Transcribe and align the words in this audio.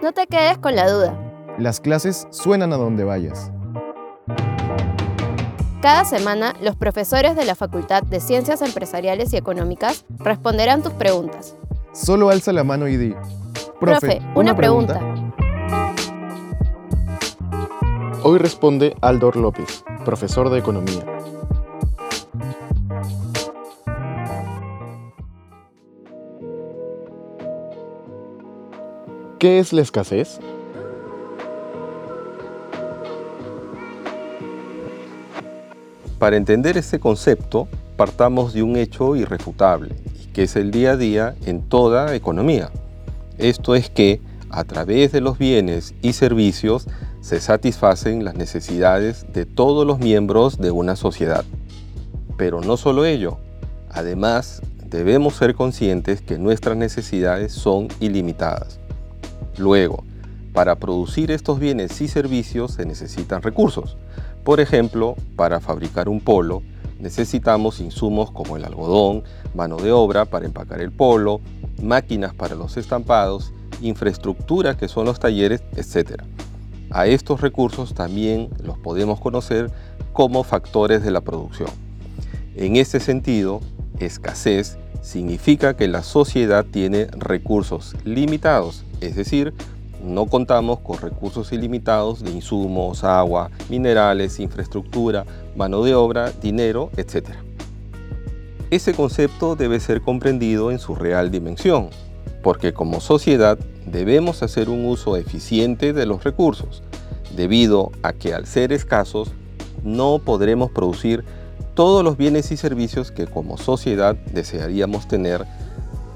No 0.00 0.12
te 0.12 0.28
quedes 0.28 0.58
con 0.58 0.76
la 0.76 0.88
duda. 0.88 1.18
Las 1.58 1.80
clases 1.80 2.28
suenan 2.30 2.72
a 2.72 2.76
donde 2.76 3.02
vayas. 3.02 3.50
Cada 5.82 6.04
semana, 6.04 6.54
los 6.60 6.76
profesores 6.76 7.34
de 7.34 7.44
la 7.44 7.56
Facultad 7.56 8.04
de 8.04 8.20
Ciencias 8.20 8.62
Empresariales 8.62 9.32
y 9.32 9.36
Económicas 9.36 10.04
responderán 10.18 10.84
tus 10.84 10.92
preguntas. 10.92 11.56
Solo 11.92 12.30
alza 12.30 12.52
la 12.52 12.62
mano 12.62 12.86
y 12.86 12.96
di. 12.96 13.14
Profe, 13.80 14.20
una, 14.36 14.54
pregunta. 14.54 15.00
Hoy 18.22 18.38
responde 18.38 18.94
Aldor 19.00 19.36
López, 19.36 19.84
profesor 20.04 20.48
de 20.50 20.60
Economía. 20.60 21.04
¿Qué 29.38 29.60
es 29.60 29.72
la 29.72 29.82
escasez? 29.82 30.40
Para 36.18 36.36
entender 36.36 36.76
este 36.76 36.98
concepto, 36.98 37.68
partamos 37.96 38.52
de 38.52 38.64
un 38.64 38.74
hecho 38.74 39.14
irrefutable, 39.14 39.94
que 40.32 40.42
es 40.42 40.56
el 40.56 40.72
día 40.72 40.92
a 40.92 40.96
día 40.96 41.36
en 41.46 41.62
toda 41.62 42.16
economía. 42.16 42.72
Esto 43.38 43.76
es 43.76 43.88
que, 43.90 44.20
a 44.50 44.64
través 44.64 45.12
de 45.12 45.20
los 45.20 45.38
bienes 45.38 45.94
y 46.02 46.14
servicios, 46.14 46.88
se 47.20 47.38
satisfacen 47.38 48.24
las 48.24 48.34
necesidades 48.34 49.24
de 49.32 49.46
todos 49.46 49.86
los 49.86 50.00
miembros 50.00 50.58
de 50.58 50.72
una 50.72 50.96
sociedad. 50.96 51.44
Pero 52.36 52.60
no 52.60 52.76
solo 52.76 53.04
ello, 53.04 53.38
además 53.88 54.62
debemos 54.84 55.36
ser 55.36 55.54
conscientes 55.54 56.22
que 56.22 56.38
nuestras 56.38 56.76
necesidades 56.76 57.52
son 57.52 57.86
ilimitadas. 58.00 58.80
Luego, 59.58 60.04
para 60.52 60.76
producir 60.76 61.30
estos 61.30 61.58
bienes 61.58 62.00
y 62.00 62.08
servicios 62.08 62.72
se 62.72 62.86
necesitan 62.86 63.42
recursos. 63.42 63.96
Por 64.44 64.60
ejemplo, 64.60 65.14
para 65.36 65.60
fabricar 65.60 66.08
un 66.08 66.20
polo 66.20 66.62
necesitamos 66.98 67.80
insumos 67.80 68.30
como 68.30 68.56
el 68.56 68.64
algodón, 68.64 69.22
mano 69.54 69.76
de 69.76 69.92
obra 69.92 70.24
para 70.24 70.46
empacar 70.46 70.80
el 70.80 70.92
polo, 70.92 71.40
máquinas 71.82 72.34
para 72.34 72.54
los 72.54 72.76
estampados, 72.76 73.52
infraestructura 73.80 74.76
que 74.76 74.88
son 74.88 75.06
los 75.06 75.20
talleres, 75.20 75.62
etc. 75.76 76.22
A 76.90 77.06
estos 77.06 77.40
recursos 77.40 77.94
también 77.94 78.50
los 78.62 78.78
podemos 78.78 79.20
conocer 79.20 79.70
como 80.12 80.42
factores 80.42 81.02
de 81.02 81.10
la 81.10 81.20
producción. 81.20 81.70
En 82.56 82.76
este 82.76 82.98
sentido, 82.98 83.60
escasez 84.00 84.78
significa 85.00 85.76
que 85.76 85.86
la 85.86 86.02
sociedad 86.02 86.64
tiene 86.64 87.06
recursos 87.12 87.94
limitados, 88.04 88.84
es 89.00 89.16
decir, 89.16 89.54
no 90.02 90.26
contamos 90.26 90.80
con 90.80 90.98
recursos 90.98 91.52
ilimitados 91.52 92.22
de 92.22 92.30
insumos, 92.30 93.04
agua, 93.04 93.50
minerales, 93.68 94.38
infraestructura, 94.38 95.24
mano 95.56 95.82
de 95.82 95.94
obra, 95.94 96.30
dinero, 96.30 96.90
etc. 96.96 97.30
Ese 98.70 98.94
concepto 98.94 99.56
debe 99.56 99.80
ser 99.80 100.02
comprendido 100.02 100.70
en 100.70 100.78
su 100.78 100.94
real 100.94 101.30
dimensión, 101.30 101.90
porque 102.42 102.72
como 102.72 103.00
sociedad 103.00 103.58
debemos 103.86 104.42
hacer 104.42 104.68
un 104.68 104.84
uso 104.84 105.16
eficiente 105.16 105.92
de 105.92 106.06
los 106.06 106.22
recursos, 106.22 106.82
debido 107.34 107.90
a 108.02 108.12
que 108.12 108.34
al 108.34 108.46
ser 108.46 108.72
escasos 108.72 109.32
no 109.82 110.20
podremos 110.24 110.70
producir 110.70 111.24
todos 111.74 112.04
los 112.04 112.16
bienes 112.16 112.50
y 112.50 112.56
servicios 112.56 113.10
que 113.10 113.26
como 113.26 113.56
sociedad 113.56 114.16
desearíamos 114.32 115.08
tener 115.08 115.44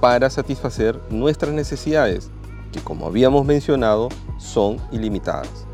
para 0.00 0.28
satisfacer 0.30 0.98
nuestras 1.10 1.52
necesidades 1.52 2.30
que 2.72 2.80
como 2.80 3.06
habíamos 3.06 3.44
mencionado 3.44 4.08
son 4.38 4.78
ilimitadas. 4.90 5.66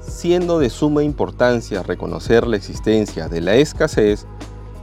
Siendo 0.00 0.58
de 0.60 0.70
suma 0.70 1.02
importancia 1.02 1.82
reconocer 1.82 2.46
la 2.46 2.56
existencia 2.56 3.28
de 3.28 3.40
la 3.40 3.56
escasez, 3.56 4.26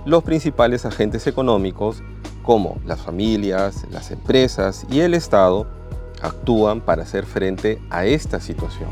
los 0.05 0.23
principales 0.23 0.85
agentes 0.85 1.27
económicos, 1.27 2.03
como 2.43 2.77
las 2.85 3.01
familias, 3.01 3.85
las 3.89 4.11
empresas 4.11 4.85
y 4.89 4.99
el 4.99 5.13
Estado, 5.13 5.65
actúan 6.21 6.81
para 6.81 7.03
hacer 7.03 7.25
frente 7.25 7.81
a 7.89 8.05
esta 8.05 8.41
situación. 8.41 8.89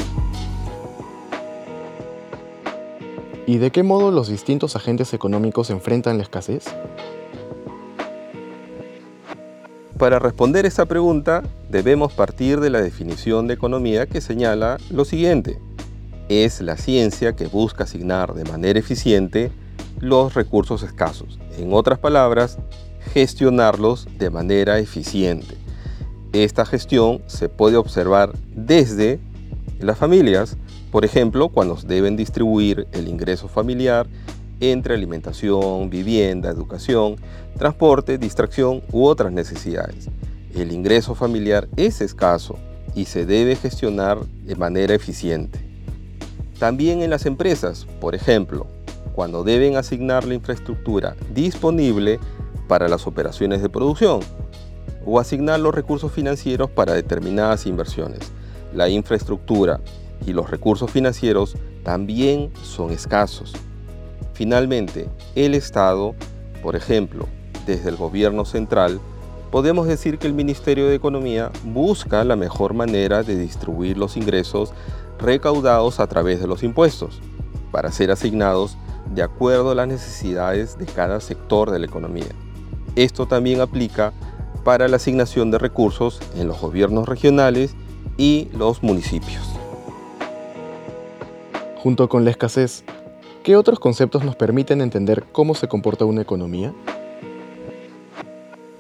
¿Y 3.46 3.58
de 3.58 3.72
qué 3.72 3.84
modo 3.84 4.12
los 4.12 4.30
distintos 4.30 4.76
agentes 4.78 5.14
económicos 5.14 5.70
enfrentan 5.70 6.18
la 6.18 6.24
escasez? 6.24 6.66
Para 10.02 10.18
responder 10.18 10.66
esta 10.66 10.88
pregunta, 10.88 11.44
debemos 11.70 12.12
partir 12.12 12.60
de 12.60 12.72
la 12.72 12.82
definición 12.82 13.46
de 13.46 13.54
economía 13.54 14.08
que 14.08 14.20
señala 14.20 14.80
lo 14.90 15.06
siguiente. 15.06 15.60
Es 16.28 16.60
la 16.60 16.76
ciencia 16.76 17.36
que 17.36 17.46
busca 17.46 17.84
asignar 17.84 18.34
de 18.34 18.44
manera 18.44 18.80
eficiente 18.80 19.52
los 20.00 20.34
recursos 20.34 20.82
escasos. 20.82 21.38
En 21.60 21.72
otras 21.72 22.00
palabras, 22.00 22.58
gestionarlos 23.14 24.08
de 24.18 24.32
manera 24.32 24.80
eficiente. 24.80 25.56
Esta 26.34 26.66
gestión 26.66 27.22
se 27.28 27.48
puede 27.48 27.78
observar 27.78 28.32
desde 28.56 29.20
las 29.80 30.00
familias, 30.00 30.58
por 30.92 31.06
ejemplo, 31.06 31.50
cuando 31.50 31.76
deben 31.76 32.18
distribuir 32.18 32.88
el 32.92 33.08
ingreso 33.08 33.48
familiar 33.48 34.08
entre 34.62 34.94
alimentación, 34.94 35.90
vivienda, 35.90 36.50
educación, 36.50 37.18
transporte, 37.58 38.18
distracción 38.18 38.82
u 38.92 39.06
otras 39.06 39.34
necesidades. 39.34 40.10
El 40.56 40.72
ingreso 40.72 41.16
familiar 41.16 41.68
es 41.76 42.00
escaso 42.00 42.58
y 42.96 43.06
se 43.06 43.26
debe 43.26 43.56
gestionar 43.56 44.24
de 44.26 44.56
manera 44.56 44.94
eficiente. 44.94 45.60
También 46.60 47.02
en 47.02 47.10
las 47.10 47.26
empresas, 47.26 47.88
por 48.00 48.14
ejemplo, 48.14 48.68
cuando 49.14 49.44
deben 49.44 49.76
asignar 49.76 50.26
la 50.26 50.36
infraestructura 50.36 51.16
disponible 51.34 52.20
para 52.68 52.88
las 52.88 53.08
operaciones 53.08 53.62
de 53.62 53.70
producción 53.70 54.20
o 55.06 55.20
asignar 55.20 55.60
los 55.60 55.74
recursos 55.74 56.12
financieros 56.12 56.70
para 56.70 56.94
determinadas 56.94 57.66
inversiones. 57.66 58.32
La 58.74 58.88
infraestructura 58.90 59.82
y 60.26 60.34
los 60.34 60.50
recursos 60.50 60.92
financieros 60.92 61.56
también 61.84 62.52
son 62.62 62.92
escasos. 62.92 63.54
Finalmente, 64.42 65.08
el 65.36 65.54
Estado, 65.54 66.16
por 66.64 66.76
ejemplo, 66.76 67.28
desde 67.68 67.90
el 67.90 67.96
gobierno 67.96 68.44
central, 68.44 69.00
podemos 69.52 69.86
decir 69.86 70.18
que 70.18 70.26
el 70.26 70.34
Ministerio 70.34 70.88
de 70.88 70.96
Economía 70.96 71.52
busca 71.64 72.24
la 72.24 72.36
mejor 72.36 72.74
manera 72.74 73.22
de 73.22 73.38
distribuir 73.38 74.00
los 74.00 74.18
ingresos 74.18 74.74
recaudados 75.20 76.00
a 76.00 76.08
través 76.08 76.42
de 76.42 76.48
los 76.48 76.64
impuestos, 76.64 77.22
para 77.72 77.92
ser 77.92 78.10
asignados 78.10 78.78
de 79.14 79.22
acuerdo 79.22 79.70
a 79.70 79.76
las 79.76 79.88
necesidades 79.88 80.76
de 80.76 80.88
cada 80.88 81.22
sector 81.22 81.70
de 81.70 81.78
la 81.78 81.86
economía. 81.86 82.34
Esto 82.96 83.28
también 83.28 83.62
aplica 83.62 84.12
para 84.64 84.88
la 84.88 84.96
asignación 84.96 85.52
de 85.52 85.60
recursos 85.60 86.20
en 86.36 86.48
los 86.48 86.60
gobiernos 86.60 87.08
regionales 87.08 87.76
y 88.18 88.48
los 88.58 88.82
municipios. 88.82 89.44
Junto 91.78 92.10
con 92.10 92.26
la 92.26 92.32
escasez, 92.32 92.84
¿Qué 93.44 93.56
otros 93.56 93.80
conceptos 93.80 94.24
nos 94.24 94.36
permiten 94.36 94.82
entender 94.82 95.24
cómo 95.32 95.56
se 95.56 95.68
comporta 95.68 96.06
una 96.06 96.22
economía? 96.22 96.76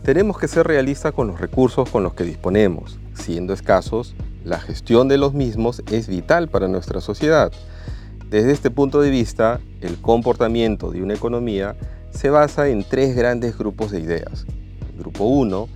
Tenemos 0.04 0.38
que 0.38 0.48
ser 0.48 0.68
realistas 0.68 1.14
con 1.14 1.26
los 1.26 1.42
recursos 1.42 1.90
con 1.90 2.04
los 2.04 2.14
que 2.14 2.24
disponemos. 2.24 3.00
Siendo 3.16 3.54
escasos, 3.54 4.14
la 4.46 4.60
gestión 4.60 5.08
de 5.08 5.18
los 5.18 5.34
mismos 5.34 5.82
es 5.92 6.08
vital 6.08 6.48
para 6.48 6.68
nuestra 6.68 7.02
sociedad. 7.02 7.52
Desde 8.30 8.52
este 8.52 8.70
punto 8.70 9.02
de 9.02 9.10
vista, 9.10 9.60
el 9.82 10.00
comportamiento 10.00 10.92
de 10.92 11.02
una 11.02 11.16
economía 11.16 11.76
se 12.12 12.30
basa 12.30 12.68
en 12.68 12.84
tres 12.84 13.16
grandes 13.16 13.58
grupos 13.58 13.90
de 13.90 14.02
ideas. 14.02 14.46
Grupo 14.96 15.24
1, 15.24 15.70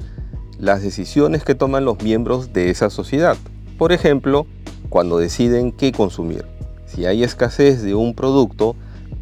las 0.60 0.84
decisiones 0.84 1.44
que 1.44 1.56
toman 1.56 1.86
los 1.86 2.04
miembros 2.04 2.54
de 2.54 2.70
esa 2.70 2.92
sociedad. 2.92 3.36
Por 3.80 3.92
ejemplo, 3.94 4.46
cuando 4.90 5.18
deciden 5.18 5.72
qué 5.72 5.92
consumir. 5.92 6.46
Si 6.86 7.06
hay 7.06 7.24
escasez 7.24 7.82
de 7.82 7.94
un 7.94 8.14
producto, 8.14 8.76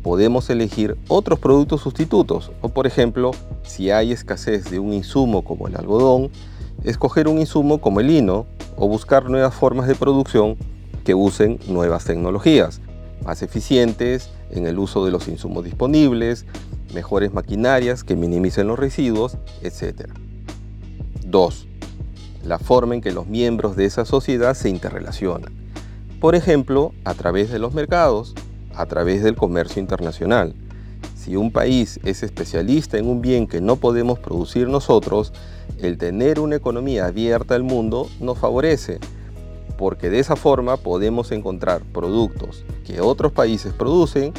podemos 0.04 0.50
elegir 0.50 0.98
otros 1.08 1.40
productos 1.40 1.82
sustitutos 1.82 2.52
o 2.62 2.70
por 2.70 2.86
ejemplo, 2.86 3.32
si 3.64 3.90
hay 3.90 4.12
escasez 4.12 4.70
de 4.70 4.78
un 4.78 4.94
insumo 4.94 5.44
como 5.44 5.68
el 5.68 5.76
algodón, 5.76 6.30
escoger 6.84 7.28
un 7.28 7.40
insumo 7.40 7.80
como 7.80 8.02
el 8.02 8.08
lino 8.08 8.46
o 8.76 8.88
buscar 8.88 9.30
nuevas 9.30 9.56
formas 9.56 9.88
de 9.88 9.96
producción 9.96 10.58
que 11.04 11.16
usen 11.16 11.60
nuevas 11.68 12.06
tecnologías, 12.06 12.82
más 13.26 13.42
eficientes 13.42 14.30
en 14.52 14.68
el 14.68 14.78
uso 14.78 15.06
de 15.06 15.12
los 15.12 15.28
insumos 15.28 15.64
disponibles, 15.64 16.46
mejores 16.94 17.34
maquinarias 17.34 18.04
que 18.04 18.16
minimicen 18.16 18.68
los 18.68 18.78
residuos, 18.78 19.38
etc. 19.62 20.10
2. 21.26 21.68
La 22.46 22.60
forma 22.60 22.94
en 22.96 23.02
que 23.02 23.12
los 23.12 23.26
miembros 23.28 23.76
de 23.76 23.86
esa 23.86 24.06
sociedad 24.06 24.54
se 24.54 24.70
interrelacionan 24.70 25.64
por 26.24 26.36
ejemplo, 26.36 26.94
a 27.04 27.16
través 27.16 27.52
de 27.52 27.60
los 27.60 27.74
mercados, 27.74 28.34
a 28.76 28.86
través 28.86 29.24
del 29.24 29.36
comercio 29.36 29.82
internacional. 29.82 30.54
Si 31.16 31.36
un 31.36 31.52
país 31.52 32.00
es 32.04 32.24
especialista 32.24 32.98
en 32.98 33.08
un 33.08 33.22
bien 33.22 33.48
que 33.48 33.62
no 33.62 33.78
podemos 33.78 34.20
producir 34.20 34.68
nosotros, 34.68 35.32
el 35.80 35.98
tener 35.98 36.40
una 36.40 36.58
economía 36.58 37.06
abierta 37.06 37.56
al 37.56 37.64
mundo 37.64 38.10
nos 38.20 38.40
favorece, 38.40 39.00
porque 39.78 40.10
de 40.10 40.20
esa 40.20 40.36
forma 40.36 40.78
podemos 40.78 41.32
encontrar 41.32 41.82
productos 41.94 42.66
que 42.86 43.02
otros 43.02 43.32
países 43.32 43.74
producen 43.74 44.34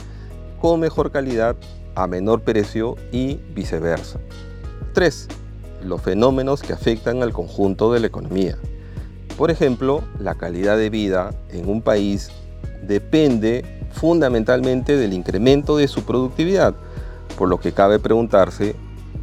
con 0.60 0.81
mejor 0.81 1.10
calidad 1.10 1.56
a 1.94 2.06
menor 2.06 2.42
precio 2.42 2.96
y 3.12 3.36
viceversa. 3.54 4.19
3. 4.94 5.28
Los 5.84 6.02
fenómenos 6.02 6.62
que 6.62 6.72
afectan 6.72 7.22
al 7.22 7.32
conjunto 7.32 7.92
de 7.92 8.00
la 8.00 8.06
economía. 8.06 8.58
Por 9.36 9.50
ejemplo, 9.50 10.02
la 10.19 10.36
calidad 10.36 10.76
de 10.76 10.90
vida 10.90 11.34
en 11.50 11.69
un 11.69 11.82
país 11.82 12.31
depende 12.86 13.64
fundamentalmente 13.94 14.96
del 14.96 15.12
incremento 15.12 15.76
de 15.76 15.88
su 15.88 16.02
productividad, 16.02 16.75
por 17.38 17.49
lo 17.49 17.58
que 17.58 17.73
cabe 17.73 17.99
preguntarse 17.99 18.76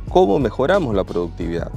cómo 0.10 0.40
mejoramos 0.40 0.96
la 0.96 1.04
productividad, 1.04 1.72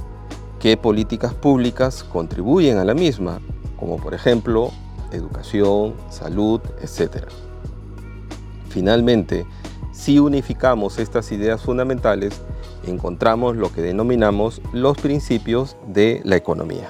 qué 0.59 0.77
políticas 0.77 1.33
públicas 1.33 2.03
contribuyen 2.03 2.77
a 2.77 2.85
la 2.85 2.93
misma, 2.93 3.39
como 3.77 3.97
por 3.97 4.13
ejemplo 4.13 4.71
educación, 5.11 5.93
salud, 6.09 6.61
etc. 6.81 7.25
Finalmente, 8.69 9.45
si 9.91 10.19
unificamos 10.19 10.97
estas 10.97 11.31
ideas 11.31 11.61
fundamentales, 11.61 12.41
encontramos 12.87 13.55
lo 13.55 13.71
que 13.71 13.81
denominamos 13.81 14.61
los 14.73 14.97
principios 14.97 15.77
de 15.87 16.21
la 16.23 16.35
economía. 16.35 16.89